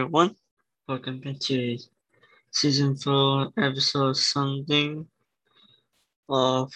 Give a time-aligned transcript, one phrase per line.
[0.00, 0.34] everyone.
[0.88, 1.76] Welcome back to
[2.50, 5.06] season four, episode something
[6.26, 6.72] of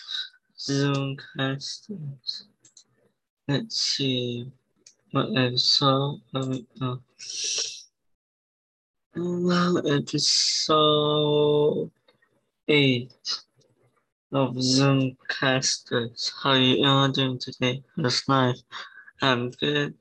[0.58, 2.42] Zoomcasters.
[3.48, 4.52] Let's see
[5.12, 6.66] what episode are we.
[9.16, 11.90] Well, episode
[12.68, 13.40] eight
[14.32, 16.30] of Zoomcasters.
[16.42, 17.82] How are you all doing today?
[17.96, 18.58] How's life?
[19.22, 19.94] I'm good.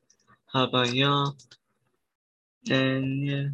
[0.52, 1.38] How about y'all?
[2.70, 3.48] And yeah,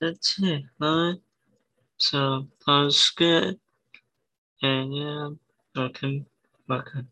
[0.00, 1.20] that's it, alright?
[1.98, 3.60] So, all's good.
[4.62, 5.30] And yeah,
[5.74, 6.26] welcome,
[6.68, 7.08] welcome.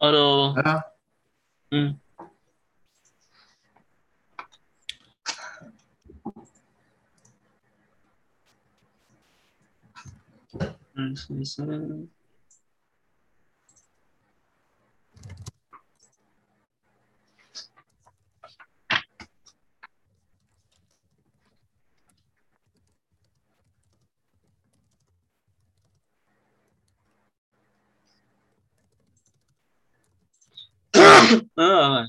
[0.00, 0.54] Hello.
[0.56, 0.84] Ja,
[1.72, 2.00] Mm.
[10.96, 12.08] Mm,
[31.56, 32.06] Ah.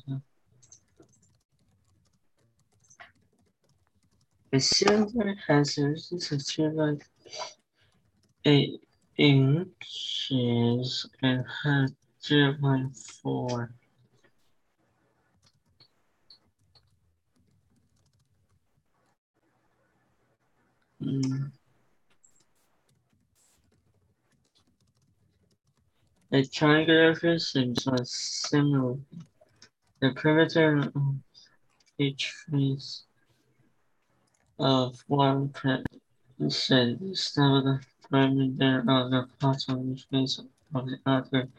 [4.52, 7.06] The silver has a resistance like
[8.46, 8.82] eight
[9.18, 11.92] inches and has
[12.24, 13.74] zero point four.
[21.02, 21.52] Mm.
[26.32, 28.98] The triangular prisms are similar.
[30.00, 31.16] The perimeter of
[31.98, 33.04] each face
[34.58, 40.40] of one percent is now the perimeter of the bottom face
[40.74, 41.50] of the other.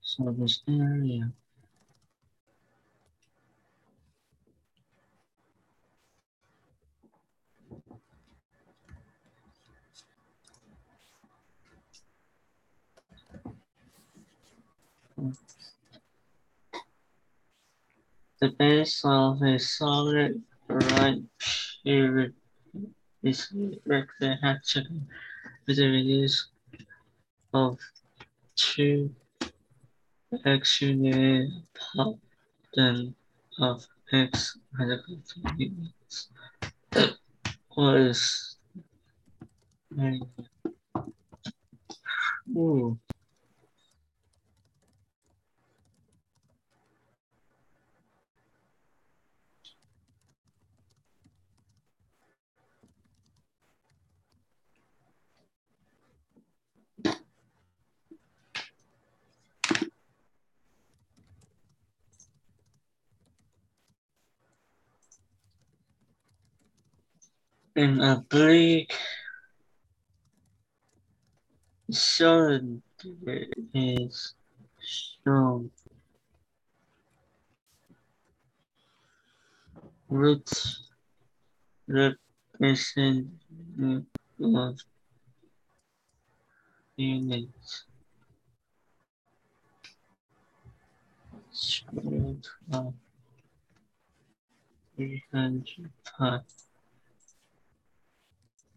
[0.00, 1.30] So this area.
[18.40, 21.22] The base of a solid right
[21.84, 22.34] period
[23.22, 23.52] is
[23.86, 24.60] rectangular
[25.66, 26.48] with a radius
[27.54, 27.78] of
[28.56, 29.14] two
[30.44, 33.14] x unit pattern
[33.60, 34.58] of x
[35.56, 36.28] units.
[37.74, 38.56] What is
[42.56, 42.98] Ooh.
[67.74, 68.92] An oblique
[71.90, 72.82] cylinder
[73.72, 74.34] is
[75.24, 75.70] shown
[80.10, 80.76] with
[81.88, 83.40] representation
[84.38, 84.78] of
[86.96, 87.84] units.
[91.52, 92.36] Square
[92.70, 92.92] of
[94.96, 95.90] 300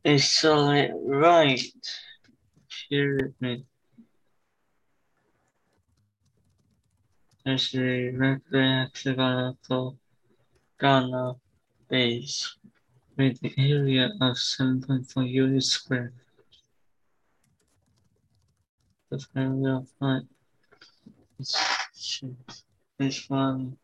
[0.08, 1.60] A solid right.
[2.88, 3.66] Pyramid
[7.44, 9.56] is a rectangular
[10.80, 11.34] Ghana
[11.90, 12.56] base.
[13.18, 16.14] With the area of 7.4 units square.
[19.10, 20.28] The family of height
[21.40, 21.56] is
[23.00, 23.78] is one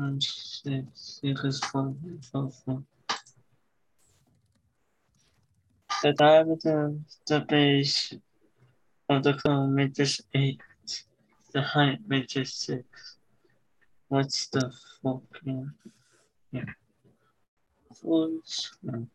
[0.00, 0.22] and
[0.64, 1.94] the six for,
[2.30, 2.82] for.
[6.02, 8.14] The diameter of the base
[9.08, 10.60] of the cone meters 8,
[11.52, 12.84] the height meters 6.
[14.06, 14.72] What's the
[15.02, 15.74] fork here?
[16.52, 16.64] Yeah.
[18.00, 18.28] Four
[18.82, 19.08] no.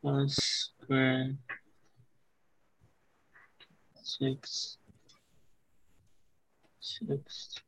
[0.00, 1.36] 1 square
[4.02, 4.78] 6
[6.80, 7.60] 6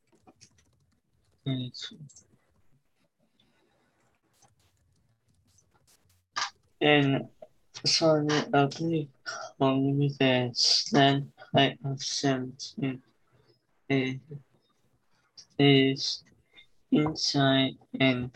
[1.50, 1.72] Right.
[6.80, 7.28] And
[7.84, 9.08] sorry, uh, please
[9.60, 10.88] only me this.
[10.92, 13.02] Then I have sent in
[13.88, 14.20] it
[15.58, 16.22] is
[16.92, 18.30] inside and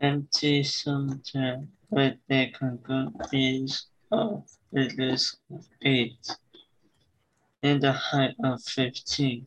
[0.00, 4.44] empty cylinder with a concrete piece of
[4.74, 5.36] at least
[5.82, 6.36] eight
[7.62, 9.46] and the height of 15.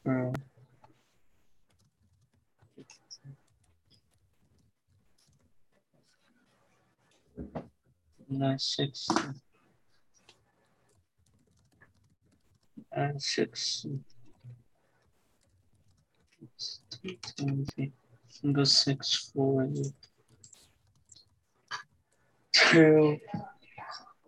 [0.00, 0.34] Scroll.
[8.28, 9.08] Nine six
[12.92, 13.86] and six
[18.28, 19.68] single six four
[22.52, 23.18] two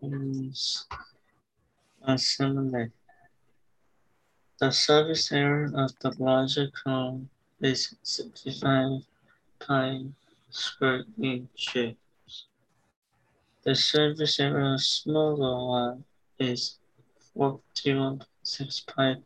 [0.03, 0.87] is
[2.07, 2.91] assembly.
[4.63, 7.29] The surface area of the larger cone
[7.61, 9.03] is 65
[9.59, 10.05] pi
[10.51, 11.97] square inches.
[13.65, 16.05] The surface area of the smaller one
[16.39, 16.79] is
[17.37, 19.17] 41.6 pi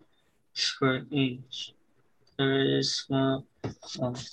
[0.54, 1.74] square inch.
[2.38, 3.44] There is one
[4.00, 4.26] of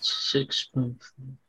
[0.00, 1.47] six point four.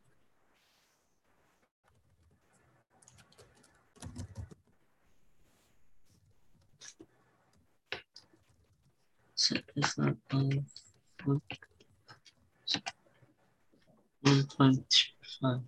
[9.50, 10.66] Second one
[14.22, 15.06] one point
[15.42, 15.62] five.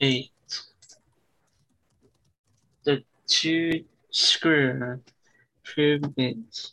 [0.00, 0.32] Eight.
[2.82, 5.00] The two square
[5.62, 6.72] pyramids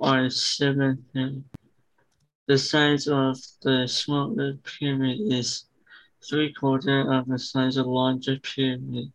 [0.00, 1.04] are seven.
[2.46, 5.65] The size of the smaller pyramid is
[6.28, 9.12] three quarter of the size of larger pyramid,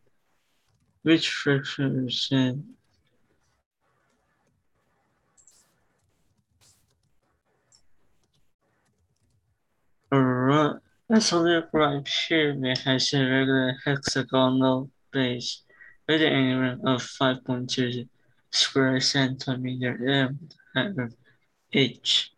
[1.04, 2.64] which represent
[10.12, 10.76] a right,
[11.10, 15.64] a solid right pyramid has a regular hexagonal base
[16.08, 18.08] with an area of 5.2
[18.52, 21.14] square centimeter and height
[21.74, 22.32] each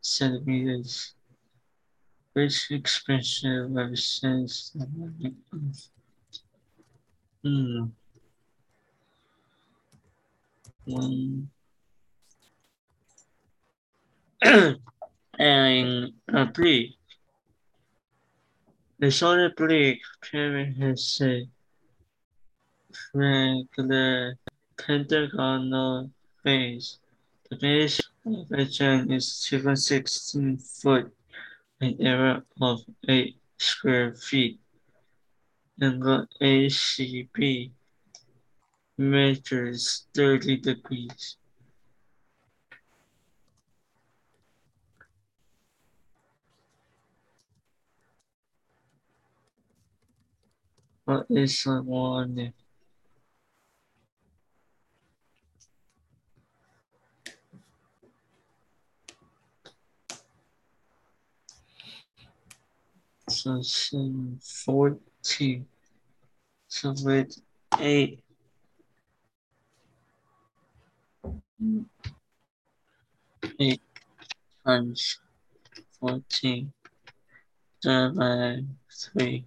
[0.00, 1.14] centimeters
[2.38, 5.74] which expression the meaning of
[7.42, 7.86] hmm.
[10.84, 11.50] one
[15.40, 16.94] and oblique.
[19.00, 21.48] The solid oblique pyramid has said
[22.92, 24.38] a regular
[24.76, 26.12] pentagonal
[26.44, 26.98] base.
[27.50, 31.12] The base of the giant is 216 foot
[31.80, 34.60] an area of 8 square feet.
[35.80, 37.70] Angle ACB
[38.96, 41.36] measures 30 degrees.
[51.04, 52.52] What is the one?
[63.42, 65.66] 2014
[66.68, 67.38] so with
[67.78, 68.18] 8
[73.60, 73.80] 8
[74.64, 75.18] times
[76.00, 76.72] 14
[77.82, 79.44] divided by 3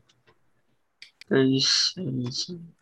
[1.30, 2.74] 37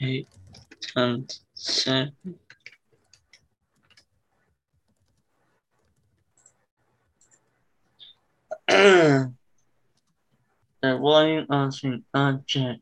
[0.00, 0.28] eight
[0.94, 2.14] times seven
[8.78, 9.32] the
[10.82, 12.80] volume of an object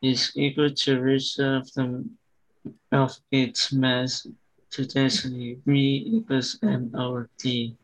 [0.00, 2.04] is equal to root of the
[2.92, 4.26] of its mass
[4.70, 7.76] to density V equals m over d.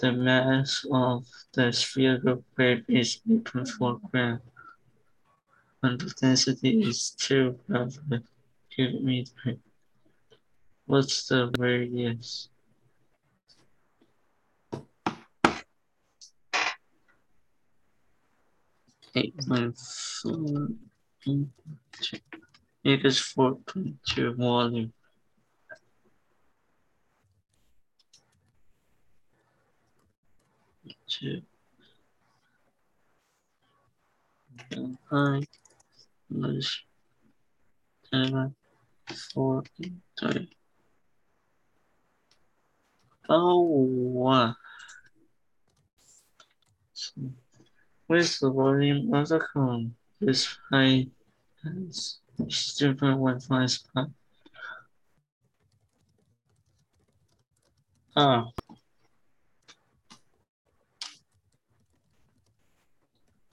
[0.00, 4.40] The mass of the spherical grape is 8.4 gram,
[5.82, 8.20] and the density is 2 grams per
[8.70, 9.56] cubic meter.
[10.84, 12.51] What's the radius?
[19.14, 20.68] Eight point four
[22.84, 24.92] equals four point two volume.
[31.08, 31.42] Two.
[35.10, 35.48] Height
[36.30, 36.80] plus
[38.10, 38.54] seven
[39.32, 39.62] four
[40.18, 40.48] three.
[43.28, 44.54] Oh wow.
[48.14, 49.94] Is the volume of the cone?
[50.20, 51.10] This height
[51.64, 54.04] is 0.15 pi.
[58.16, 58.50] Ah.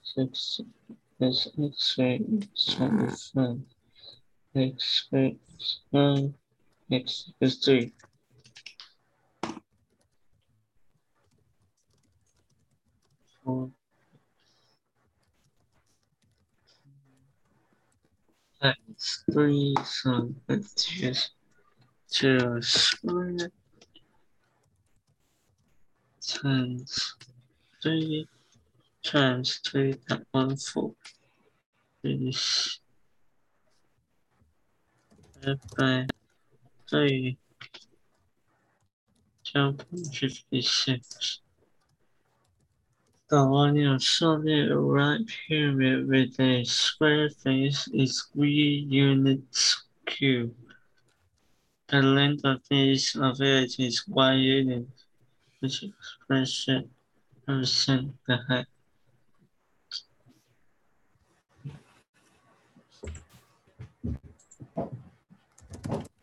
[0.02, 0.60] Six
[1.20, 2.20] is X-ray
[2.54, 3.66] seven.
[4.54, 5.36] X-ray
[5.92, 6.34] nine.
[6.90, 7.92] X is three.
[13.44, 13.70] Four.
[18.62, 21.30] X three so let's just
[22.10, 23.50] two square
[26.20, 27.14] times
[27.82, 28.28] three
[29.02, 30.92] times three that one four
[32.04, 32.80] is
[35.78, 36.06] by
[36.88, 37.38] three
[39.42, 41.40] jump fifty six.
[43.30, 43.36] The
[43.86, 50.56] of solid right pyramid with a square face is three units cubed.
[51.86, 54.88] The length of each of it is one unit,
[55.60, 56.90] which expression
[57.46, 58.66] represents the height.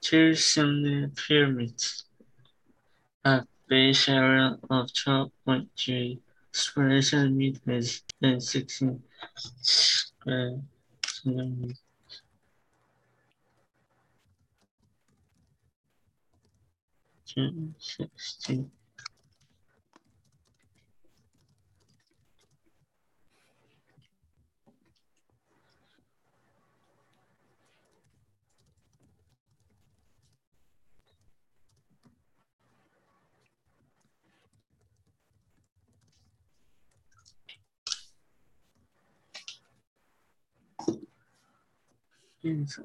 [0.01, 2.03] Two similar pyramids
[3.23, 6.19] have base area of 12.3
[6.57, 9.03] square centimeters and 16
[9.35, 10.57] square uh,
[11.05, 11.81] centimeters.
[17.77, 18.71] Sixteen.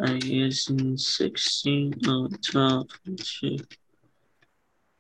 [0.01, 2.89] I using 16 or 12,
[3.19, 3.59] two,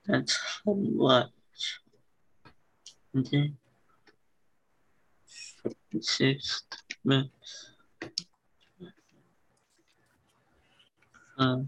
[0.06, 1.30] that's how much.
[3.16, 3.52] Okay.
[6.00, 6.62] Six,
[7.04, 7.28] max.
[11.38, 11.62] Uh,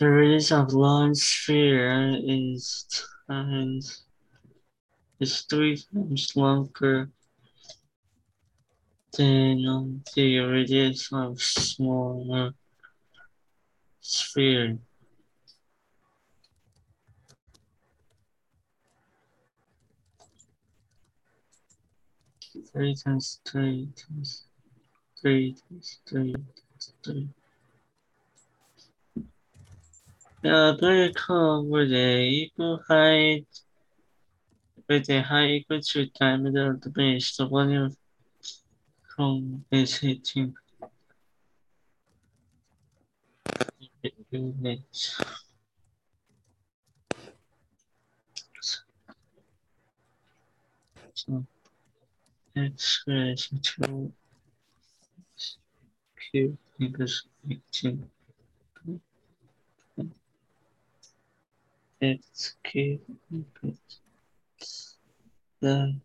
[0.00, 2.88] The radius of large sphere is
[3.28, 4.04] times
[5.20, 7.10] is three times longer
[9.12, 12.54] than the radius of smaller
[14.00, 14.78] sphere.
[22.72, 24.44] Three times three times
[25.20, 27.28] three times three times three.
[30.42, 33.46] The curve with a equal height
[34.88, 37.36] with a height equal to diameter of the base.
[37.36, 37.94] The volume
[39.14, 40.54] from is 18
[44.30, 45.20] units.
[51.12, 51.44] So
[52.56, 54.12] x squared is 2
[56.32, 58.10] cube equals 18.
[62.00, 63.78] Cube equals
[65.60, 66.00] the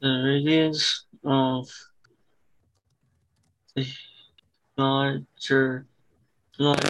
[0.00, 1.68] the radius of
[3.74, 3.86] the
[4.78, 5.87] larger
[6.58, 6.80] large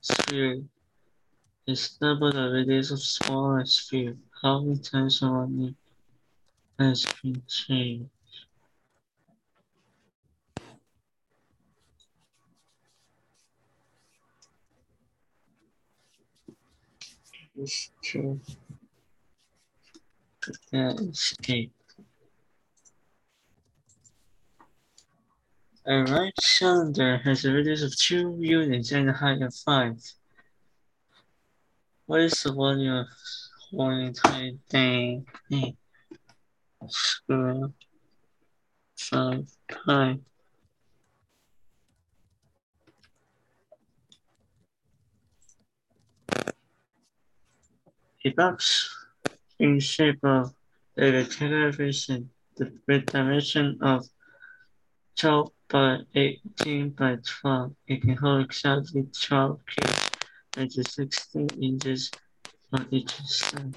[0.00, 0.62] sphere
[1.66, 4.16] is double the radius of smaller sphere.
[4.42, 5.76] How many times volume
[6.78, 8.10] has been changed?
[17.56, 18.40] It's true.
[20.72, 21.77] That is eight.
[25.90, 29.96] A right cylinder has a radius of two units and a height of five.
[32.04, 33.06] What is the volume of
[33.70, 35.26] one entire thing?
[36.88, 37.70] Square
[38.96, 40.18] five pi.
[48.26, 48.94] A box
[49.58, 50.52] in shape of
[50.98, 51.22] a
[51.70, 54.06] version the dimension of
[55.16, 57.74] 12 by 18 by 12.
[57.86, 60.10] It can hold exactly 12 cubes,
[60.56, 62.10] which is 16 inches
[62.72, 63.74] on each side.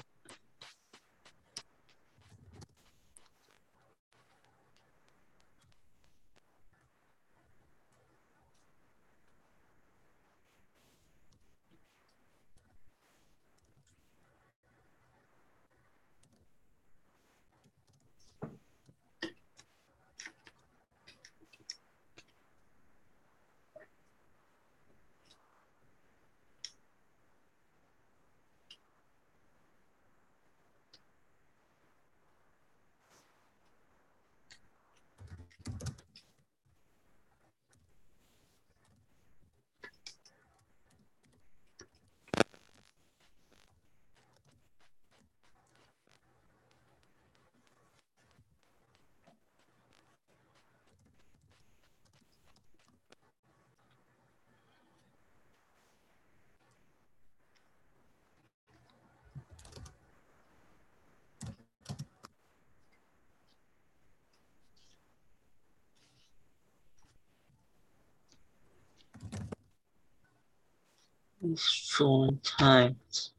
[71.58, 73.32] four times.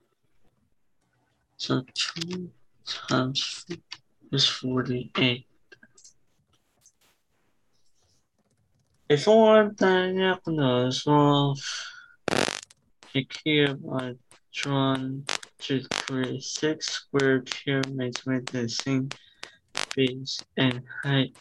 [1.58, 2.52] So two
[2.86, 3.66] times
[4.32, 5.48] is 48.
[9.10, 11.60] If one want diagonals of
[13.14, 14.16] the cube I
[14.54, 15.26] drawn
[15.60, 19.10] to create six square cubes with the same
[19.96, 21.36] base and height,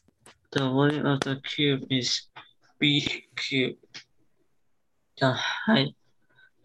[0.53, 2.29] the volume of the cube is
[2.79, 4.05] b cubed.
[5.19, 5.95] The height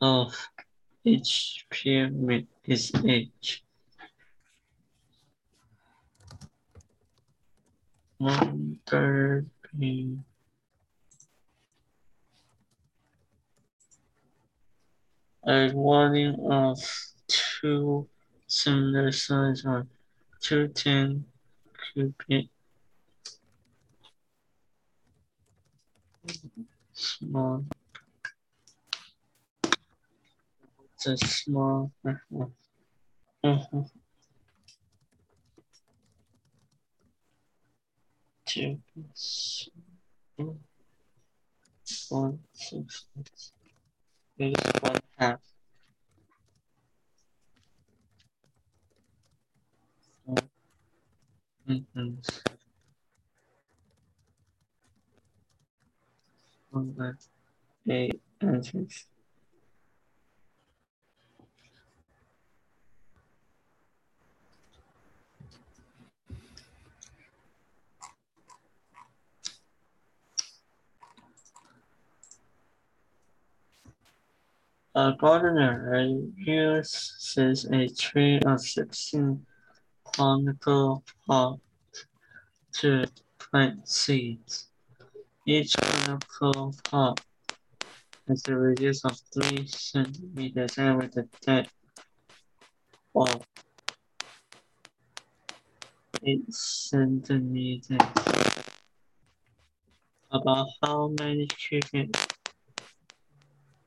[0.02, 0.50] of
[1.04, 3.64] each pyramid is h.
[8.18, 10.24] One third being
[15.44, 16.80] a volume of
[17.28, 18.08] two
[18.48, 19.88] similar size or
[20.42, 21.26] two ten
[21.94, 22.48] cubic
[26.94, 27.64] small
[31.08, 33.84] a small -huh.
[38.46, 38.80] two
[42.10, 43.06] one six
[44.40, 45.40] is one half
[51.68, 52.12] mm -hmm.
[56.72, 57.18] one
[57.90, 59.06] eight answers
[74.98, 79.46] A gardener uses a tray of 16
[80.04, 81.62] conical pots
[82.80, 83.06] to
[83.38, 84.72] plant seeds.
[85.46, 87.22] Each conical pot
[88.28, 91.72] has a radius of 3 centimeters and with a depth
[93.16, 93.46] of
[96.24, 98.00] 8 centimeters.
[100.32, 102.18] About how many cubic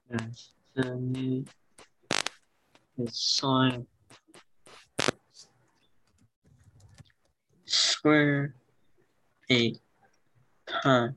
[0.09, 1.45] yes the new
[3.09, 3.87] soil
[7.65, 8.55] square
[9.49, 9.81] eight
[10.67, 11.09] pi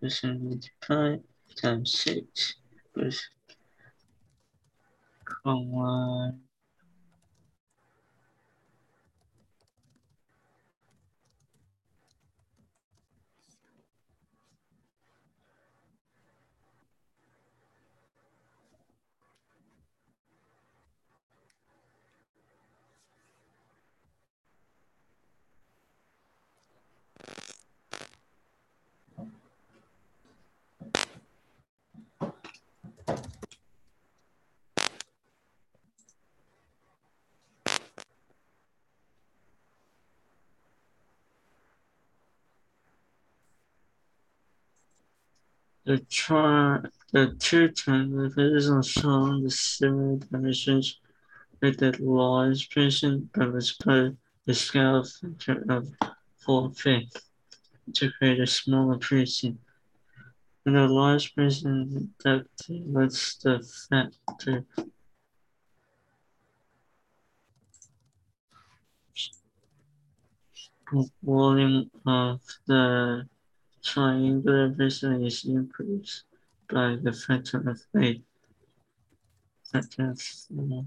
[0.00, 1.18] percent pi
[1.56, 2.54] times six
[2.94, 3.28] plus
[45.90, 51.00] The chart, the two triangles are shown the similar dimensions
[51.60, 55.88] with the large person by the scale factor of
[56.46, 57.22] four-fifths
[57.94, 59.58] to create a smaller person.
[60.64, 63.58] And the large person deducted what's the
[63.90, 64.64] factor
[71.20, 73.26] volume of the
[73.82, 76.24] triangular version is increased
[76.68, 78.22] by the factor of A.
[79.72, 80.20] Factor of,
[80.58, 80.82] uh,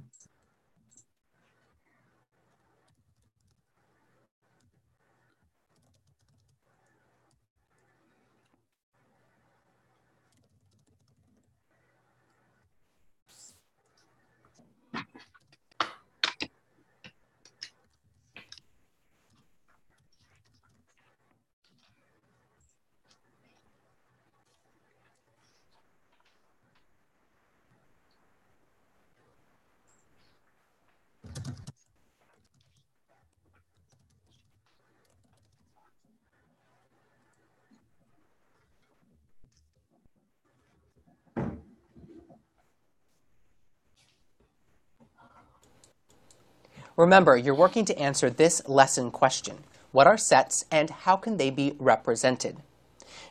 [46.96, 49.64] Remember, you're working to answer this lesson question.
[49.92, 52.58] What are sets and how can they be represented?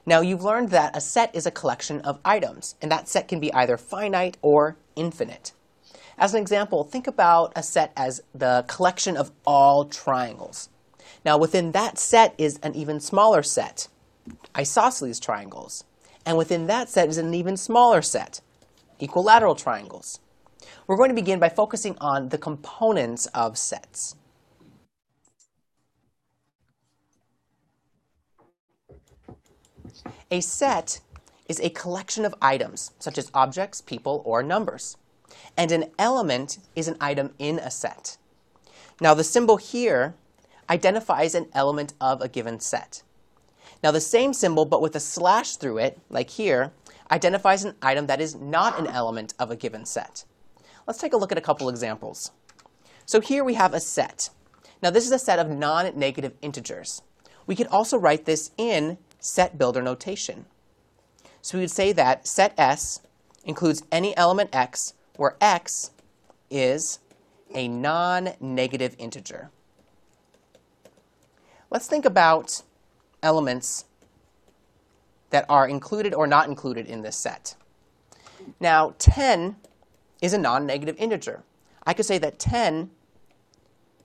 [0.05, 3.39] Now, you've learned that a set is a collection of items, and that set can
[3.39, 5.53] be either finite or infinite.
[6.19, 10.69] As an example, think about a set as the collection of all triangles.
[11.25, 13.87] Now, within that set is an even smaller set,
[14.57, 15.85] isosceles triangles.
[16.27, 18.41] And within that set is an even smaller set,
[18.99, 20.19] equilateral triangles.
[20.87, 24.17] We're going to begin by focusing on the components of sets.
[30.31, 31.01] A set
[31.49, 34.97] is a collection of items, such as objects, people, or numbers.
[35.57, 38.17] And an element is an item in a set.
[39.01, 40.15] Now, the symbol here
[40.71, 43.03] identifies an element of a given set.
[43.83, 46.73] Now, the same symbol, but with a slash through it, like here,
[47.11, 50.25] identifies an item that is not an element of a given set.
[50.87, 52.33] Let's take a look at a couple examples.
[53.07, 54.31] So here we have a set.
[54.83, 57.03] Now this is a set of non-negative integers.
[57.47, 60.47] We could also write this in set builder notation.
[61.41, 63.01] So we would say that set S
[63.45, 65.91] includes any element x where x
[66.51, 67.01] is
[67.55, 69.51] a non-negative integer.
[71.71, 72.63] Let's think about
[73.23, 73.87] elements
[75.31, 77.57] that are included or not included in this set.
[78.61, 79.57] Now, 10
[80.23, 81.43] is a non-negative integer.
[81.85, 82.91] I could say that 10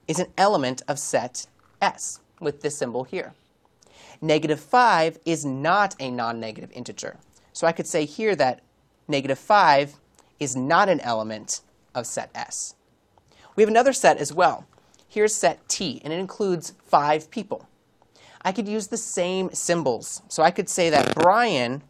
[0.08, 1.48] is an element of set
[1.82, 3.34] S with this symbol here.
[4.20, 7.18] Negative 5 is not a non-negative integer.
[7.54, 8.62] So I could say here that
[9.08, 9.96] negative 5
[10.40, 11.62] is not an element
[11.94, 12.76] of set S.
[13.56, 14.66] We have another set as well.
[15.08, 17.68] Here's set T, and it includes five people.
[18.42, 20.22] I could use the same symbols.
[20.28, 21.82] So I could say that Brian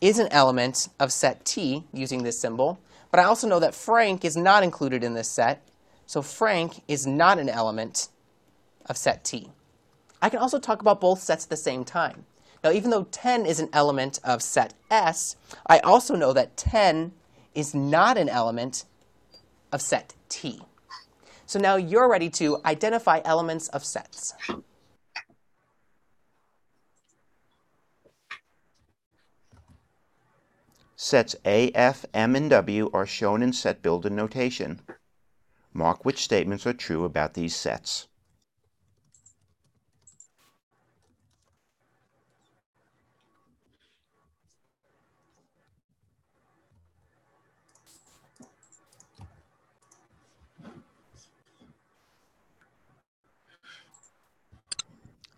[0.00, 4.24] is an element of set T using this symbol, but I also know that Frank
[4.24, 5.66] is not included in this set,
[6.06, 8.08] so Frank is not an element
[8.86, 9.50] of set T.
[10.22, 12.24] I can also talk about both sets at the same time.
[12.62, 15.36] Now, even though 10 is an element of set S,
[15.66, 17.12] I also know that 10
[17.54, 18.84] is not an element
[19.72, 20.60] of set T.
[21.46, 24.34] So now you're ready to identify elements of sets.
[31.02, 34.82] Sets A, F, M, and W are shown in set builder notation.
[35.72, 38.06] Mark which statements are true about these sets.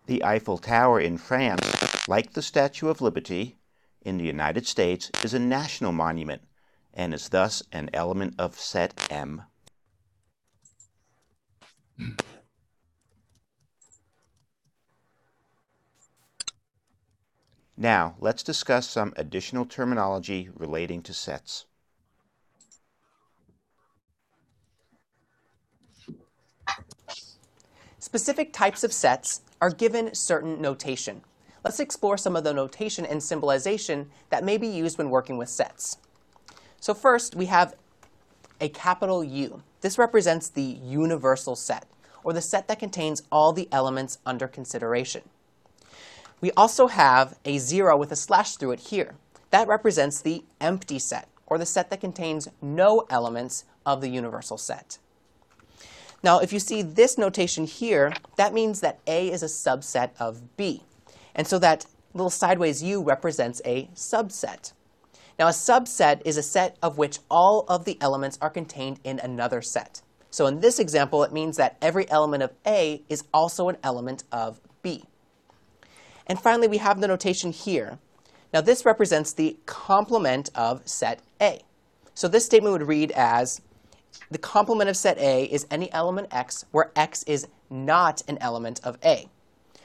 [0.07, 3.55] The Eiffel Tower in France, like the Statue of Liberty,
[4.03, 6.41] in the United States is a national monument
[6.93, 9.43] and is thus an element of set M.
[17.75, 21.65] Now, let's discuss some additional terminology relating to sets.
[27.99, 31.23] Specific types of sets are given certain notation
[31.63, 35.49] let's explore some of the notation and symbolization that may be used when working with
[35.49, 35.97] sets.
[36.79, 37.75] So first, we have
[38.59, 39.63] a capital U.
[39.81, 41.85] This represents the universal set,
[42.23, 45.21] or the set that contains all the elements under consideration.
[46.41, 49.15] We also have a zero with a slash through it here.
[49.51, 54.57] That represents the empty set, or the set that contains no elements of the universal
[54.57, 54.97] set.
[56.23, 60.55] Now, if you see this notation here, that means that A is a subset of
[60.55, 60.83] B.
[61.35, 64.73] And so that little sideways U represents a subset.
[65.39, 69.19] Now, a subset is a set of which all of the elements are contained in
[69.19, 70.01] another set.
[70.29, 74.23] So in this example, it means that every element of A is also an element
[74.31, 75.05] of B.
[76.27, 77.99] And finally, we have the notation here.
[78.53, 81.61] Now this represents the complement of set A.
[82.13, 83.61] So this statement would read as
[84.29, 88.79] the complement of set A is any element x where x is not an element
[88.83, 89.27] of A.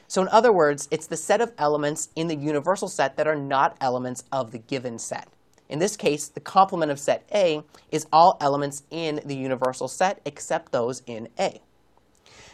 [0.09, 3.35] So in other words, it's the set of elements in the universal set that are
[3.35, 5.27] not elements of the given set.
[5.69, 10.19] In this case, the complement of set A is all elements in the universal set
[10.25, 11.61] except those in A.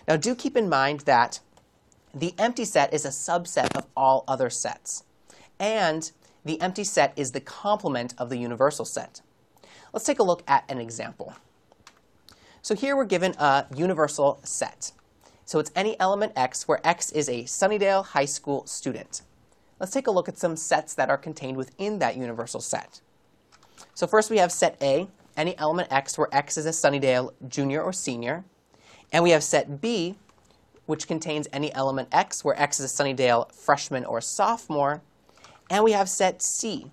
[0.06, 1.40] Now do keep in mind that
[2.14, 5.06] the empty set is a subset of all other sets.
[5.58, 6.12] And
[6.44, 9.22] the empty set is the complement of the universal set.
[9.94, 11.34] Let's take a look at an example.
[12.62, 14.92] So here we're given a universal set.
[15.46, 19.22] So it's any element x where x is a Sunnydale High School student.
[19.80, 23.02] Let's take a look at some sets that are contained within that universal set.
[23.94, 27.82] So first we have set A, any element x where x is a Sunnydale junior
[27.84, 28.44] or senior.
[29.12, 30.16] And we have set B,
[30.88, 35.04] which contains any element x where x is a Sunnydale freshman or sophomore.
[35.70, 36.92] And we have set C,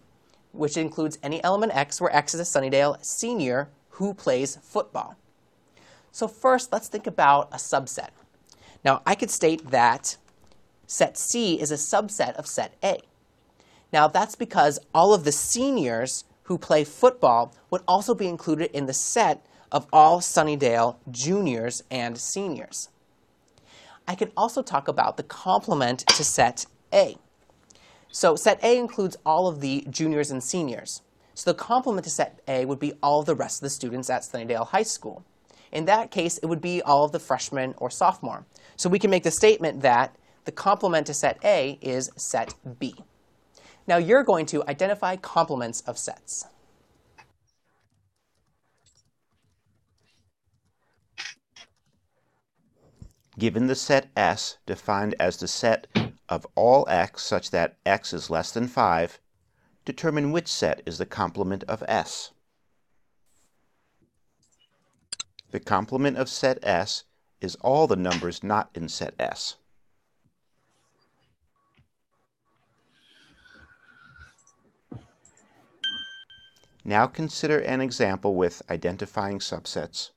[0.53, 5.17] which includes any element x where x is a Sunnydale senior who plays football.
[6.11, 8.11] So first, let's think about a subset.
[8.85, 10.17] Now, I could state that
[10.87, 13.01] set C is a subset of set A.
[13.93, 18.87] Now, that's because all of the seniors who play football would also be included in
[18.87, 22.89] the set of all Sunnydale juniors and seniors.
[24.07, 27.17] I could also talk about the complement to set A.
[28.11, 31.03] So set A includes all of the juniors and seniors.
[31.35, 34.11] So the complement to set A would be all of the rest of the students
[34.11, 35.25] at Sunnydale High School.
[35.73, 38.47] In that case, it would be all of the freshmen or sophomore.
[38.77, 42.95] So we can make the statement that the complement to set A is set B.
[43.87, 46.47] Now you're going to identify complements of sets.
[53.39, 55.87] Given the set S defined as the set
[56.29, 59.19] of all x such that x is less than 5,
[59.85, 62.33] determine which set is the complement of S.
[65.53, 67.05] The complement of set S
[67.43, 69.57] is all the numbers not in set S.
[76.85, 80.11] Now consider an example with identifying subsets.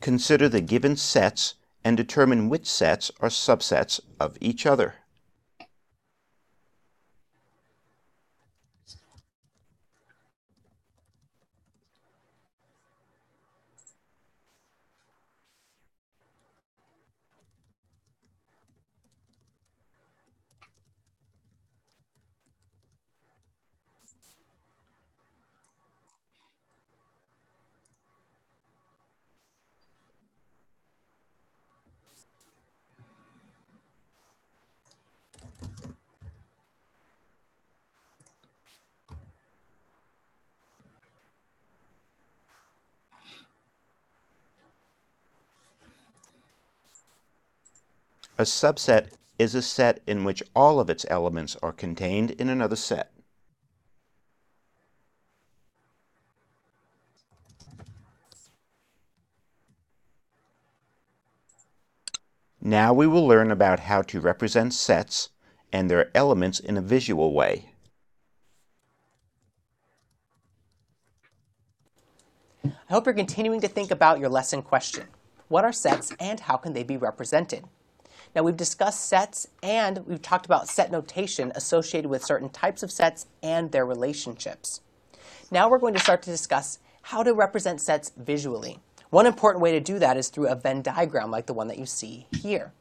[0.00, 4.94] Consider the given sets and determine which sets are subsets of each other.
[48.40, 52.76] A subset is a set in which all of its elements are contained in another
[52.76, 53.10] set.
[62.60, 65.30] Now we will learn about how to represent sets
[65.72, 67.72] and their elements in a visual way.
[72.64, 75.08] I hope you're continuing to think about your lesson question.
[75.48, 77.64] What are sets and how can they be represented?
[78.34, 82.92] Now we've discussed sets and we've talked about set notation associated with certain types of
[82.92, 84.80] sets and their relationships.
[85.50, 88.78] Now we're going to start to discuss how to represent sets visually.
[89.10, 91.78] One important way to do that is through a Venn diagram like the one that
[91.78, 92.72] you see here.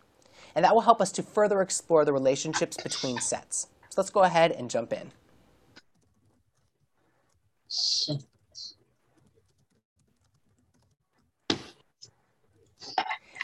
[0.53, 3.67] And that will help us to further explore the relationships between sets.
[3.89, 5.11] So let's go ahead and jump in.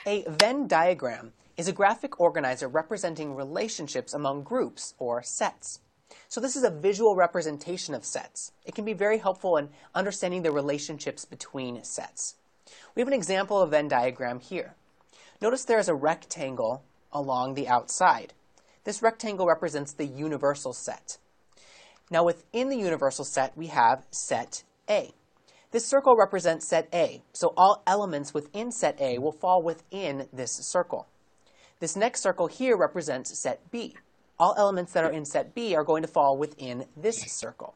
[0.06, 5.80] A Venn diagram is a graphic organizer representing relationships among groups or sets.
[6.28, 8.52] So this is a visual representation of sets.
[8.66, 12.36] It can be very helpful in understanding the relationships between sets.
[12.96, 14.76] We have an example of Venn diagram here.
[15.42, 18.34] Notice there is a rectangle along the outside.
[18.84, 21.18] This rectangle represents the universal set.
[22.10, 25.14] Now within the universal set, we have set A.
[25.72, 30.52] This circle represents set A, so all elements within set A will fall within this
[30.52, 31.08] circle.
[31.84, 33.94] This next circle here represents set B.
[34.40, 37.76] All elements that are in set B are going to fall within this circle.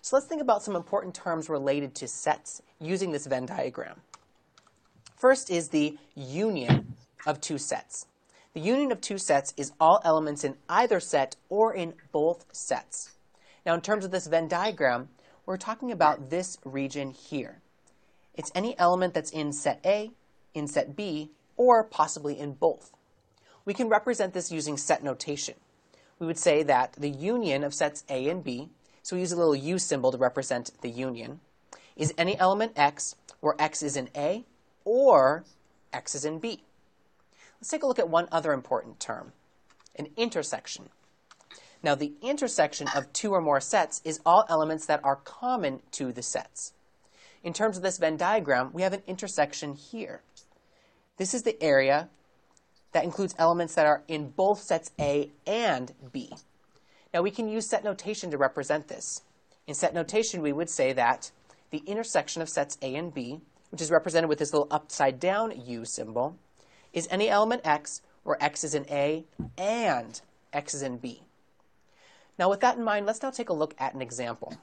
[0.00, 4.02] So let's think about some important terms related to sets using this Venn diagram.
[5.16, 6.94] First is the union
[7.26, 8.06] of two sets.
[8.54, 13.16] The union of two sets is all elements in either set or in both sets.
[13.66, 15.08] Now, in terms of this Venn diagram,
[15.44, 17.62] we're talking about this region here.
[18.36, 20.12] It's any element that's in set A,
[20.54, 22.92] in set B, or possibly in both.
[23.68, 25.54] We can represent this using set notation.
[26.18, 28.70] We would say that the union of sets A and B,
[29.02, 31.40] so we use a little U symbol to represent the union,
[31.94, 34.46] is any element X where X is in A
[34.86, 35.44] or
[35.92, 36.62] X is in B.
[37.60, 39.32] Let's take a look at one other important term,
[39.96, 40.88] an intersection.
[41.82, 46.10] Now, the intersection of two or more sets is all elements that are common to
[46.10, 46.72] the sets.
[47.44, 50.22] In terms of this Venn diagram, we have an intersection here.
[51.18, 52.08] This is the area
[52.92, 56.32] that includes elements that are in both sets A and B.
[57.12, 59.22] Now, we can use set notation to represent this.
[59.66, 61.30] In set notation, we would say that
[61.70, 65.52] the intersection of sets A and B, which is represented with this little upside down
[65.66, 66.36] U symbol,
[66.92, 69.24] is any element X where X is in A
[69.56, 70.20] and
[70.52, 71.22] X is in B.
[72.38, 74.54] Now, with that in mind, let's now take a look at an example.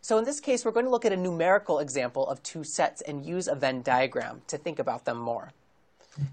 [0.00, 3.02] So in this case, we're going to look at a numerical example of two sets
[3.02, 5.52] and use a Venn diagram to think about them more.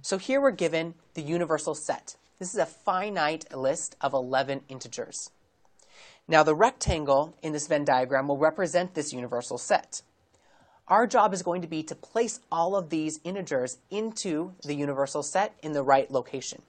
[0.01, 2.15] So here we're given the universal set.
[2.39, 5.31] This is a finite list of 11 integers.
[6.27, 10.01] Now the rectangle in this Venn diagram will represent this universal set.
[10.87, 15.23] Our job is going to be to place all of these integers into the universal
[15.23, 16.61] set in the right location.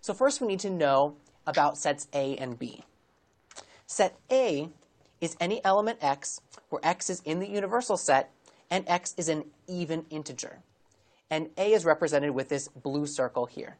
[0.00, 2.84] So first we need to know about sets A and B.
[3.86, 4.68] Set A
[5.20, 8.30] is any element x where x is in the universal set
[8.70, 10.58] and x is an even integer.
[11.30, 13.76] And A is represented with this blue circle here.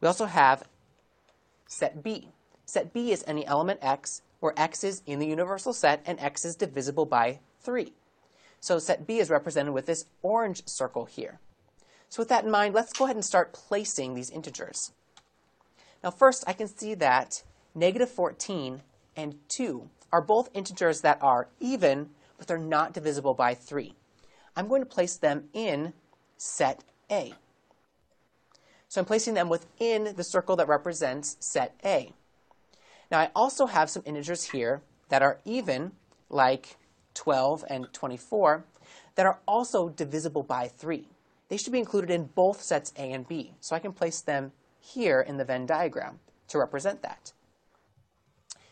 [0.00, 0.64] We also have
[1.66, 2.30] set B.
[2.64, 6.44] Set B is any element x where x is in the universal set and x
[6.44, 7.92] is divisible by 3.
[8.60, 11.40] So set B is represented with this orange circle here.
[12.08, 14.92] So with that in mind, let's go ahead and start placing these integers.
[16.02, 17.42] Now first, I can see that
[17.74, 18.82] negative 14
[19.16, 23.94] and 2 are both integers that are even, but they're not divisible by 3.
[24.56, 25.92] I'm going to place them in
[26.38, 27.34] set A.
[28.88, 32.12] So I'm placing them within the circle that represents set A.
[33.10, 35.92] Now I also have some integers here that are even,
[36.30, 36.76] like
[37.14, 38.64] 12 and 24,
[39.16, 41.06] that are also divisible by 3.
[41.48, 44.52] They should be included in both sets A and B, so I can place them
[44.80, 47.32] here in the Venn diagram to represent that.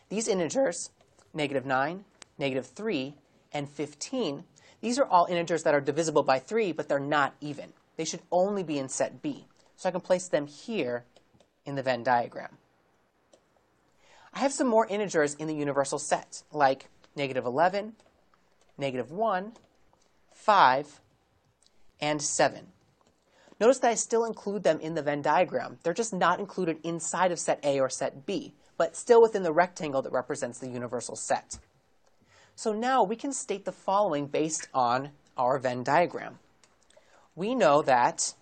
[0.09, 0.91] These integers,
[1.33, 2.05] negative 9,
[2.37, 3.15] negative 3,
[3.51, 4.43] and 15,
[4.81, 7.73] these are all integers that are divisible by 3, but they're not even.
[7.95, 9.45] They should only be in set B.
[9.75, 11.05] So I can place them here
[11.65, 12.57] in the Venn diagram.
[14.33, 17.93] I have some more integers in the universal set, like negative 11,
[18.77, 19.53] negative 1,
[20.33, 21.01] 5,
[21.99, 22.67] and 7.
[23.59, 25.79] Notice that I still include them in the Venn diagram.
[25.81, 29.51] They're just not included inside of set A or set B, but still within the
[29.51, 31.57] rectangle that represents the universal set.
[32.57, 36.39] So now we can state the following based on our Venn diagram.
[37.35, 38.33] We know that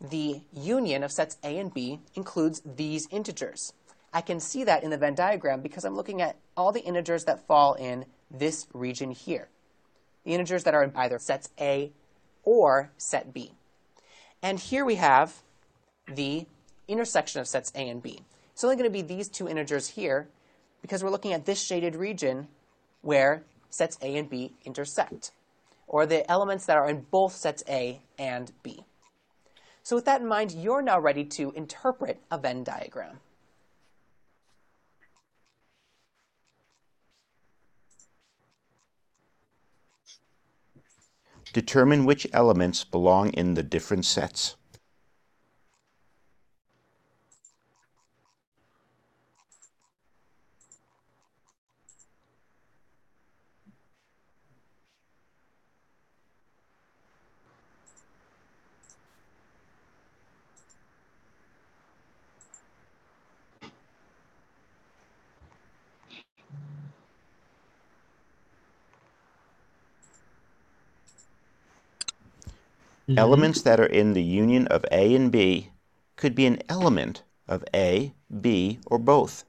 [0.00, 3.72] the union of sets A and B includes these integers.
[4.12, 7.24] I can see that in the Venn diagram because I'm looking at all the integers
[7.24, 9.48] that fall in this region here.
[10.22, 11.90] The integers that are in either sets A
[12.44, 13.50] or set B.
[14.40, 15.42] And here we have
[16.06, 16.46] the
[16.86, 18.20] intersection of sets A and B.
[18.52, 20.28] It's only going to be these two integers here
[20.82, 22.46] because we're looking at this shaded region
[23.06, 25.30] where sets A and B intersect,
[25.86, 28.84] or the elements that are in both sets A and B.
[29.84, 33.20] So with that in mind, you're now ready to interpret a Venn diagram.
[41.52, 44.56] Determine which elements belong in the different sets.
[73.16, 73.20] Mhm.
[73.22, 75.70] Elements that are in the union of A and B
[76.16, 79.44] could be an element of A, B, or both.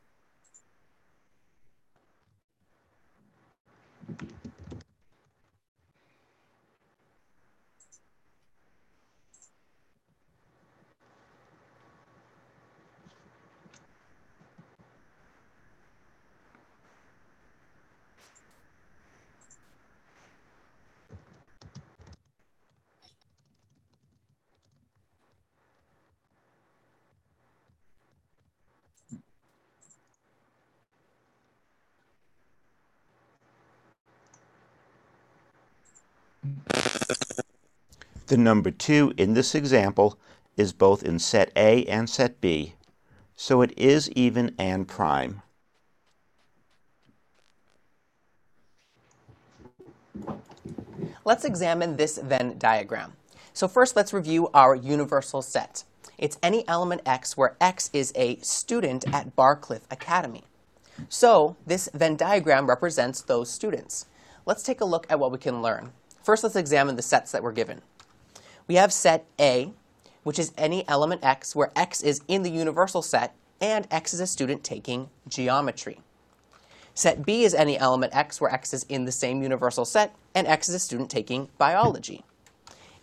[38.27, 40.19] The number 2 in this example
[40.57, 42.73] is both in set A and set B,
[43.37, 45.43] so it is even and prime.
[51.23, 53.13] Let's examine this Venn diagram.
[53.53, 55.85] So first, let's review our universal set.
[56.17, 60.43] It's any element x where x is a student at Barcliff Academy.
[61.07, 64.05] So this Venn diagram represents those students.
[64.45, 65.93] Let's take a look at what we can learn.
[66.23, 67.81] First, let's examine the sets that we're given.
[68.67, 69.71] We have set A,
[70.23, 74.19] which is any element x where x is in the universal set and x is
[74.19, 76.01] a student taking geometry.
[76.93, 80.45] Set B is any element x where x is in the same universal set and
[80.47, 82.25] x is a student taking biology.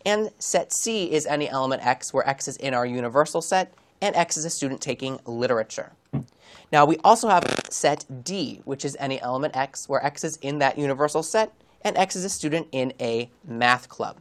[0.04, 4.14] And set C is any element x where x is in our universal set and
[4.14, 5.92] x is a student taking literature.
[6.70, 10.58] Now we also have set D, which is any element x where x is in
[10.58, 14.18] that universal set and x is a student in a math club.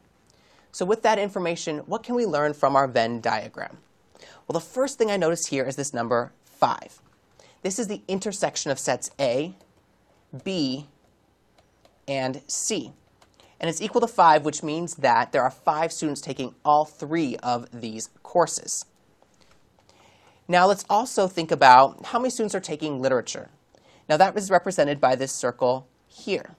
[0.74, 3.78] So with that information, what can we learn from our Venn diagram?
[4.48, 7.00] Well, the first thing I notice here is this number 5.
[7.62, 9.56] This is the intersection of sets A,
[10.44, 10.88] B,
[12.08, 12.92] and C.
[13.60, 17.38] And it's equal to 5, which means that there are 5 students taking all three
[17.38, 18.86] of these courses.
[20.48, 23.50] Now let's also think about how many students are taking literature.
[24.10, 26.56] Now that is represented by this circle here.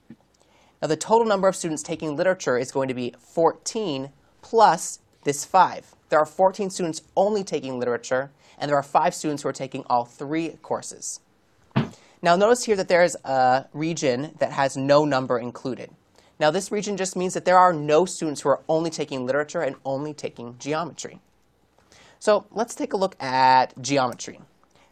[0.84, 4.10] Now the total number of students taking literature is going to be 14
[4.42, 5.94] plus this 5.
[6.10, 9.84] There are 14 students only taking literature, and there are 5 students who are taking
[9.88, 11.20] all three courses.
[12.20, 15.88] Now notice here that there is a region that has no number included.
[16.38, 19.62] Now this region just means that there are no students who are only taking literature
[19.62, 21.18] and only taking geometry.
[22.18, 24.38] So let's take a look at geometry.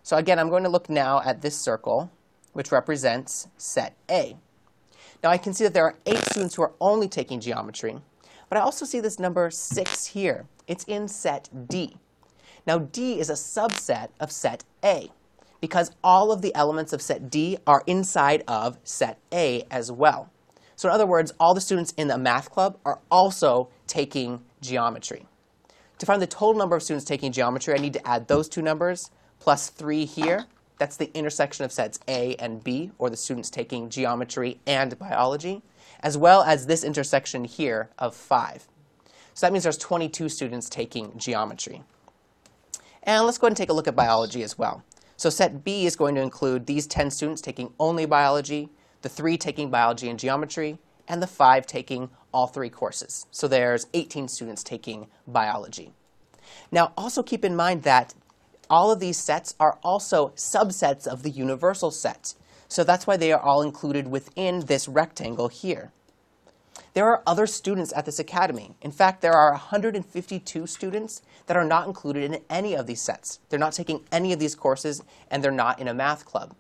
[0.03, 2.11] So again, I'm going to look now at this circle,
[2.55, 4.39] which represents set A.
[5.23, 7.97] Now I can see that there are eight students who are only taking geometry,
[8.49, 10.47] but I also see this number 6 here.
[10.67, 11.97] It's in set D.
[12.67, 15.11] Now D is a subset of set A
[15.61, 20.31] because all of the elements of set D are inside of set A as well.
[20.75, 25.27] So in other words, all the students in the math club are also taking geometry.
[25.99, 28.63] To find the total number of students taking geometry, I need to add those two
[28.63, 30.47] numbers plus 3 here.
[30.83, 35.63] That's the intersection of sets A and B, or the students taking geometry and biology,
[36.01, 38.67] as well as this intersection here of 5.
[39.33, 41.85] So that means there's 22 students taking geometry.
[43.05, 44.83] And let's go ahead and take a look at biology as well.
[45.17, 48.69] So set B is going to include these 10 students taking only biology,
[49.03, 53.27] the 3 taking biology and geometry, and the 5 taking all three courses.
[53.31, 55.93] So there's 18 students taking biology.
[56.73, 58.15] Now also keep in mind that
[58.73, 62.35] all of these sets are also subsets of the universal set.
[62.69, 65.93] So that's why they are all included within this rectangle here.
[66.95, 68.75] There are other students at this academy.
[68.81, 73.41] In fact, there are 152 students that are not included in any of these sets.
[73.51, 76.55] They're not taking any of these courses, and they're not in a math club.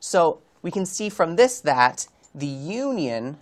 [0.00, 3.38] So we can see from this that the union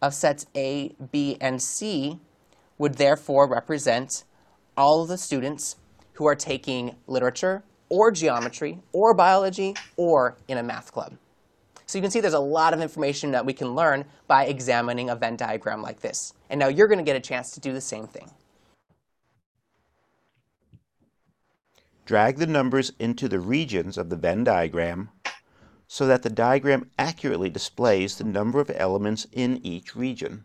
[0.00, 2.20] of sets A, B, and C
[2.78, 4.22] would therefore represent
[4.76, 5.76] all of the students
[6.14, 11.16] who are taking literature or geometry or biology or in a math club.
[11.86, 15.10] So you can see there's a lot of information that we can learn by examining
[15.10, 16.32] a Venn diagram like this.
[16.48, 18.30] And now you're going to get a chance to do the same thing.
[22.06, 25.10] Drag the numbers into the regions of the Venn diagram
[25.86, 30.44] so that the diagram accurately displays the number of elements in each region.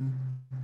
[0.00, 0.59] Mm-hmm.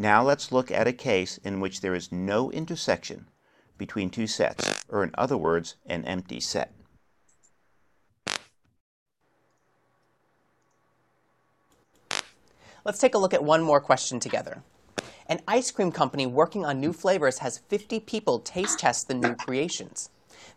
[0.00, 3.28] Now let's look at a case in which there is no intersection
[3.76, 6.72] between two sets, or in other words, an empty set.
[12.82, 14.62] Let's take a look at one more question together.
[15.26, 19.34] An ice cream company working on new flavors has 50 people taste test the new
[19.34, 20.08] creations.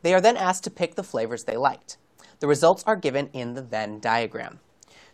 [0.04, 1.98] They are then asked to pick the flavors they liked.
[2.40, 4.62] The results are given in the Venn diagram.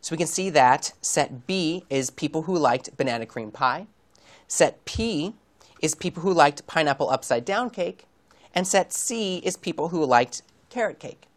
[0.02, 3.88] So we can see that set B is people who liked banana cream pie,
[4.52, 5.36] Set P
[5.80, 8.06] is people who liked pineapple upside down cake,
[8.56, 10.42] and set C is people who liked
[10.72, 11.28] carrot cake.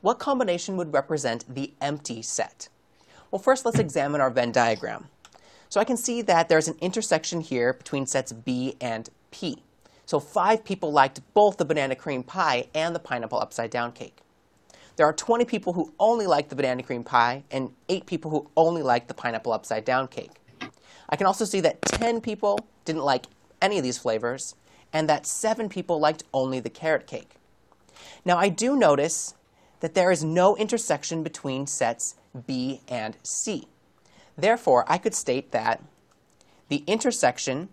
[0.00, 2.70] What combination would represent the empty set?
[3.30, 5.08] Well, first let's examine our Venn diagram.
[5.68, 9.62] So I can see that there's an intersection here between sets B and P.
[10.06, 14.22] So five people liked both the banana cream pie and the pineapple upside down cake.
[14.96, 18.48] There are 20 people who only liked the banana cream pie and 8 people who
[18.56, 20.40] only liked the pineapple upside down cake.
[21.08, 23.26] I can also see that 10 people didn't like
[23.62, 24.54] any of these flavors,
[24.92, 27.36] and that 7 people liked only the carrot cake.
[28.24, 29.34] Now, I do notice
[29.80, 33.68] that there is no intersection between sets B and C.
[34.36, 35.82] Therefore, I could state that
[36.68, 37.68] the intersection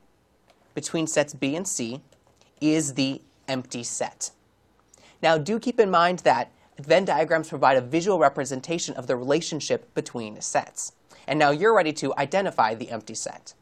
[0.73, 2.01] between sets B and C
[2.61, 4.31] is the empty set.
[5.21, 9.93] Now, do keep in mind that Venn diagrams provide a visual representation of the relationship
[9.93, 10.93] between sets.
[11.28, 13.53] And now you're ready to identify the empty set.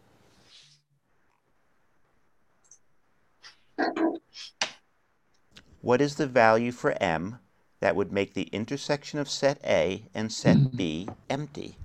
[5.81, 7.39] What is the value for m
[7.79, 11.77] that would make the intersection of set A and set B empty?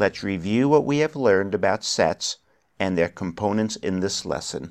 [0.00, 2.38] Let's review what we have learned about sets
[2.78, 4.70] and their components in this lesson.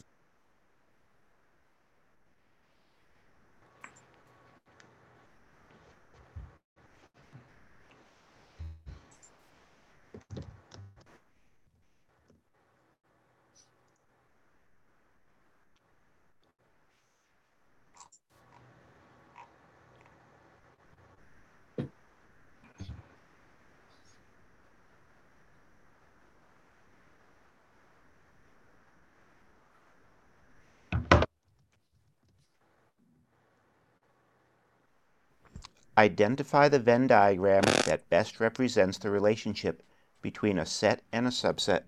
[36.00, 39.84] Identify the Venn diagram that best represents the relationship
[40.22, 41.84] between a set and a subset.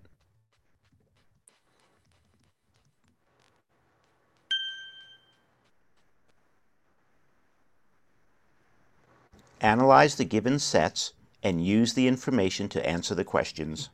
[9.62, 13.88] Analyze the given sets and use the information to answer the questions.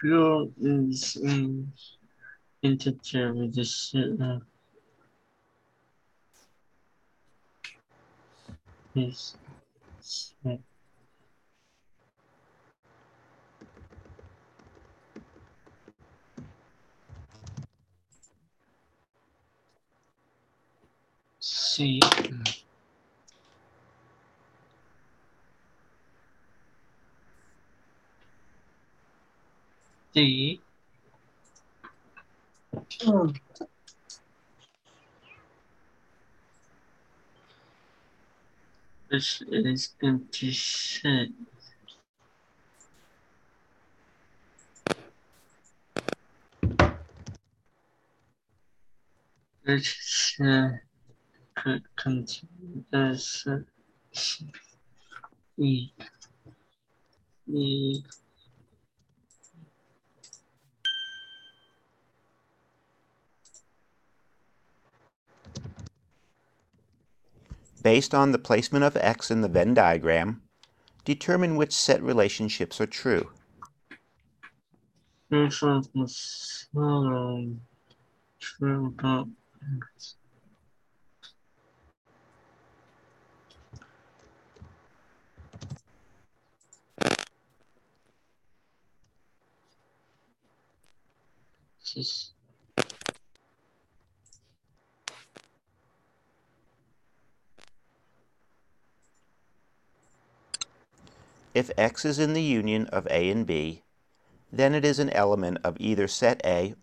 [0.00, 1.70] Who is um,
[2.62, 4.18] integer with set
[8.96, 9.36] Yes.
[10.44, 10.60] Right.
[21.40, 22.00] C.
[30.14, 30.62] D.
[33.06, 33.32] Oh.
[39.16, 41.28] This is empty set.
[49.64, 50.68] This uh,
[51.54, 54.36] could continue as uh.
[67.86, 70.42] Based on the placement of x in the Venn diagram,
[71.04, 73.30] Determine which set relationships are true.
[101.56, 103.82] If X is in the union of A and B,
[104.52, 106.74] then it is an element of either set A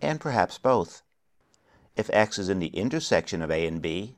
[0.00, 1.02] and perhaps both.
[1.96, 4.14] If X is in the intersection of A and B,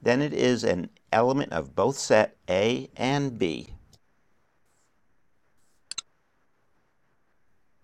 [0.00, 3.74] then it is an element of both set A and B.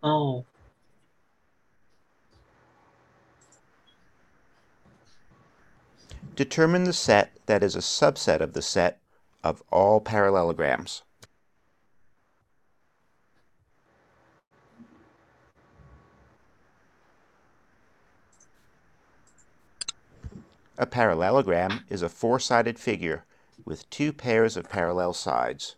[0.03, 0.47] oh
[6.35, 8.99] Determine the set that is a subset of the set
[9.45, 11.03] of all parallelograms.
[20.81, 23.27] A parallelogram is a four-sided figure
[23.67, 25.77] with two pairs of parallel sides.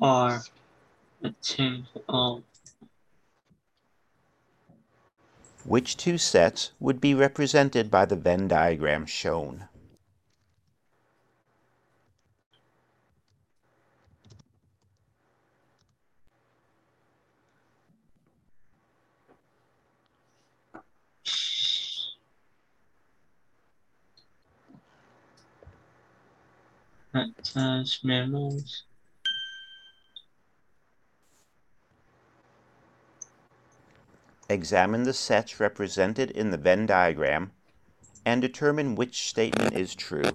[0.00, 0.40] are
[5.66, 9.68] Which two sets would be represented by the Venn diagram shown?
[34.50, 37.52] Examine the sets represented in the Venn diagram
[38.24, 40.32] and determine which statement is true.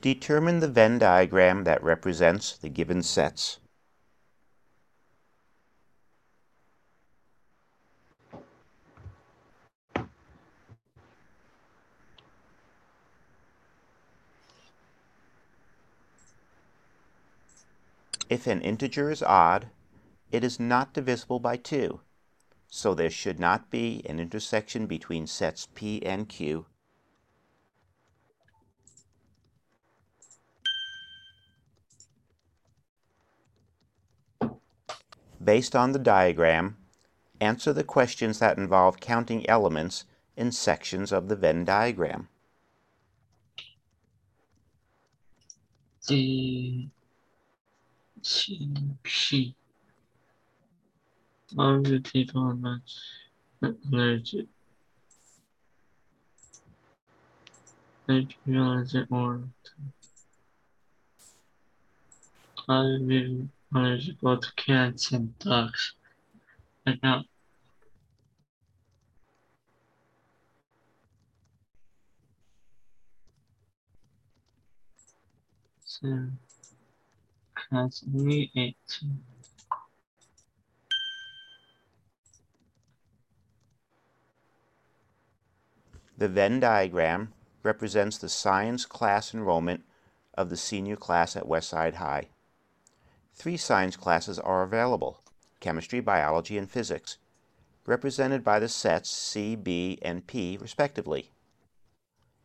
[0.00, 3.58] Determine the Venn diagram that represents the given sets.
[18.44, 19.70] If an integer is odd,
[20.30, 22.02] it is not divisible by 2,
[22.68, 26.66] so there should not be an intersection between sets P and Q.
[35.42, 36.76] Based on the diagram,
[37.40, 40.04] answer the questions that involve counting elements
[40.36, 42.28] in sections of the Venn diagram.
[48.24, 49.54] The TP
[51.58, 52.98] of the people much
[53.62, 54.46] allergic.
[58.08, 59.44] Like allergic or
[62.68, 65.94] are you allergic to cats and dogs?
[66.86, 67.24] Like now.
[75.84, 76.08] So
[77.70, 78.76] cats only eight.
[86.16, 89.84] The Venn diagram represents the science class enrollment
[90.34, 92.28] of the senior class at Westside High.
[93.34, 95.20] Three science classes are available,
[95.58, 97.18] chemistry, biology, and physics,
[97.84, 101.30] represented by the sets C, B, and P respectively.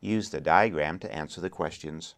[0.02, 2.16] Use the diagram to answer the questions.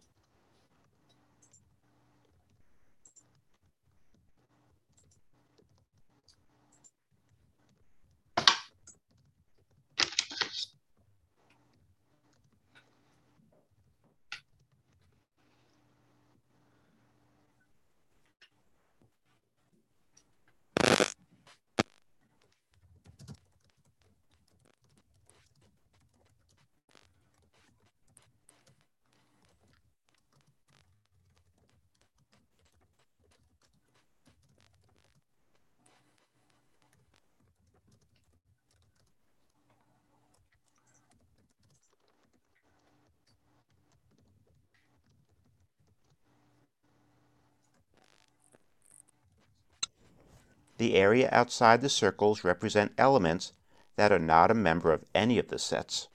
[50.82, 53.52] The area outside the circles represent elements
[53.94, 56.08] that are not a member of any of the sets.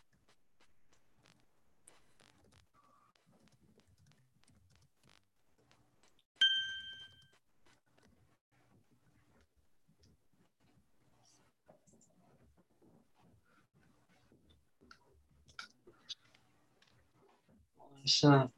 [18.03, 18.51] Awesome.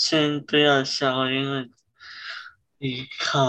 [0.00, 1.72] 先不要笑，因为
[2.78, 3.42] 你看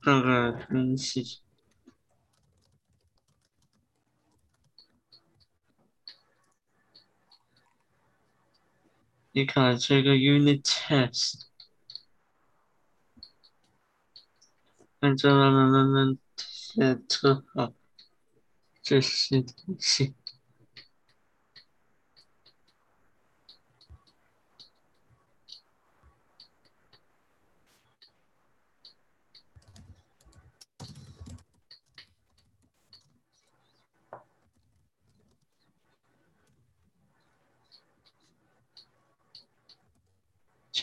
[0.00, 1.40] 那个东西。
[9.30, 11.42] 你看这个 unit test，
[14.98, 17.72] 按照慢慢慢慢写出好
[18.82, 20.16] 这些东西。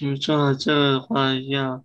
[0.02, 1.84] 你做这个的话要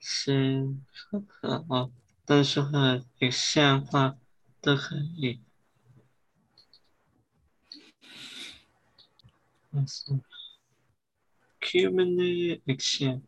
[0.00, 1.90] 先看看啊
[2.24, 4.16] 但是会有现话
[4.60, 5.40] 都可以。
[9.70, 10.20] 嗯是。
[11.90, 13.20] 面的那些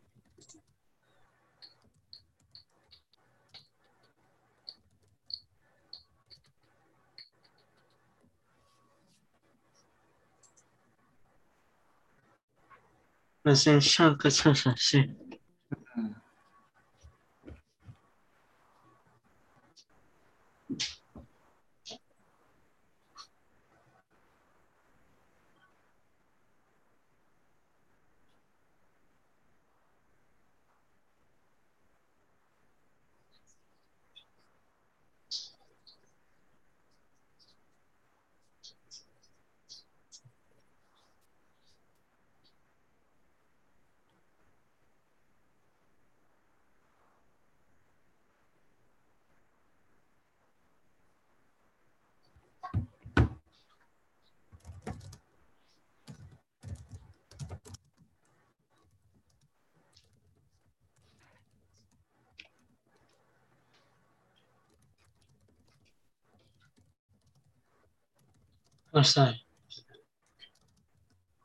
[13.43, 15.13] 那先上个厕所去。
[68.91, 69.41] 哇塞，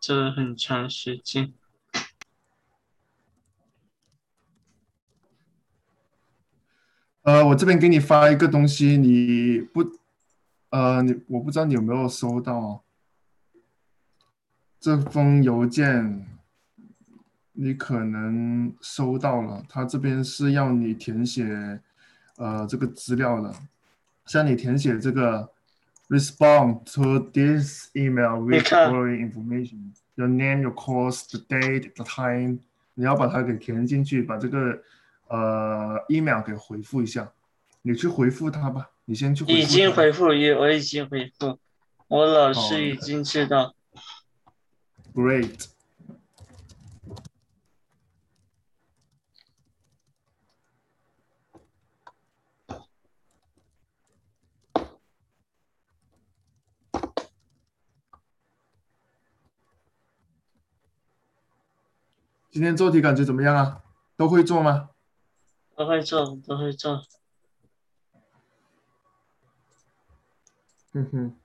[0.01, 1.53] 这很长时间。
[7.21, 9.83] 呃，我这边给你发一个东西，你不，
[10.71, 12.83] 呃，你我不知道你有没有收到
[14.81, 16.27] 这封邮件，
[17.53, 21.79] 你可能收到了，他这边是要你填写，
[22.37, 23.55] 呃，这个资料的，
[24.25, 25.53] 像你填写这个。
[26.11, 32.59] Respond to this email with following information: your name, your course, the date, the time.
[32.95, 34.79] 你要把它给填进去，把这个
[35.29, 37.33] 呃 email 给回复一下。
[37.83, 39.45] 你去回复他吧，你先去。
[39.47, 41.59] 已经回复，已我已经回复，
[42.09, 43.75] 我老师已经知道。
[45.15, 45.67] Great.
[62.55, 63.83] 今天做题感觉怎么样啊？
[64.17, 64.91] 都会做吗？
[65.75, 67.03] 都会做，都会做。
[70.93, 71.37] 嗯哼，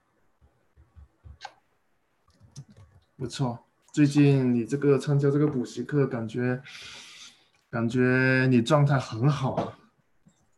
[3.18, 3.66] 不错。
[3.91, 6.62] 最近你这个参加这个补习课，感觉
[7.72, 9.80] 感觉你状态很好啊。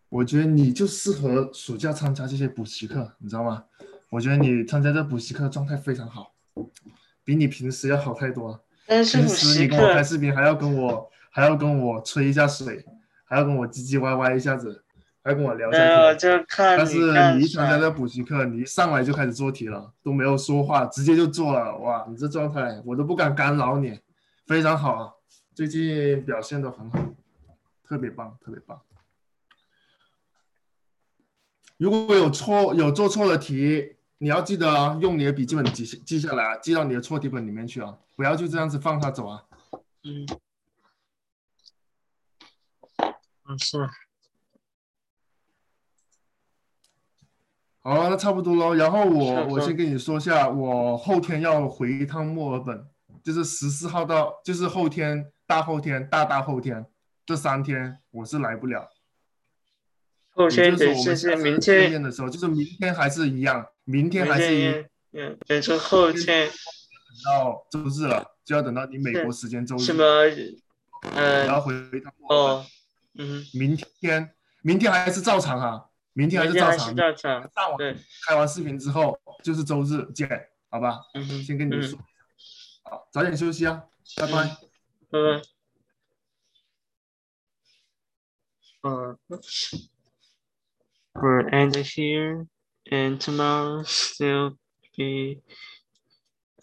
[0.10, 3.64] 我觉得你就适合暑假参加这些补习课，你知道吗？
[4.10, 6.34] 我觉得你参加这补习课状态非常好，
[7.24, 8.66] 比你平时要好太多。
[8.88, 12.86] 平时你跟我开视频还要跟我还要跟我吹一下水，
[13.24, 14.84] 还要跟我唧唧歪歪一下子，
[15.24, 16.46] 还要跟我聊一下天。
[16.58, 16.98] 但是
[17.36, 21.78] 你一参加这补习课，你一上来就开始做题了，都没有说话，直接就做了。
[21.78, 24.00] 哇，你这状态我都不敢干扰你，
[24.46, 25.14] 非常好啊！
[25.56, 27.00] 最近表现的很好，
[27.88, 28.82] 特别棒，特别棒。
[31.78, 33.96] 如果有错有做错的题。
[34.24, 39.43] 你要记得啊，用你的笔记本记记下来啊，记到你的错题本里面去啊，不要就这样子放他走啊。
[40.03, 40.28] 嗯，
[43.49, 43.89] 嗯是。
[47.80, 48.76] 好，那差不多喽。
[48.76, 52.86] 然后我我先跟你说下，我后天要回一趟墨尔本，
[53.24, 56.86] 就是十四号到，就是后天、大后天、大大后天
[57.26, 58.88] 这三天我是来不了。
[60.30, 63.65] 后天得是是明天的时候，就是明天还是一样。
[63.92, 66.50] 明天还是嗯，等成后天，
[67.26, 69.80] 到周日了，就要等到你美国时间周日。
[69.80, 70.04] 什么？
[71.14, 72.66] 嗯，然后回一趟哦，
[73.18, 76.96] 嗯，明天明天还是照常啊，明天还是照常。
[76.96, 77.52] 照常。
[77.54, 80.30] 上网对，开完视频之后就是周日见，
[80.70, 81.00] 好吧？
[81.14, 82.00] 嗯哼，先跟你嗯说，
[82.84, 83.84] 好，早点休息啊，
[84.16, 84.32] 拜拜。
[85.10, 85.42] 拜拜。
[88.84, 89.16] Uh,
[91.14, 92.48] we're end here,
[92.90, 94.58] and tomorrow still
[94.98, 95.42] be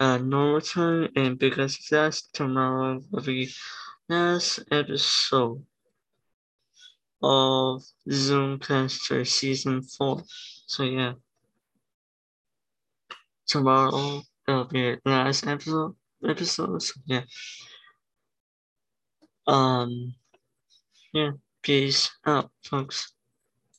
[0.00, 3.50] uh normal time, and because that, tomorrow will be
[4.08, 5.64] last episode
[7.22, 10.22] of Zoom Zoomcaster season four.
[10.66, 11.14] So yeah,
[13.46, 15.94] tomorrow will be last episode.
[16.26, 16.82] Episode.
[16.82, 17.22] So yeah.
[19.46, 20.14] Um.
[21.12, 21.32] Yeah.
[21.62, 23.12] Peace out, folks.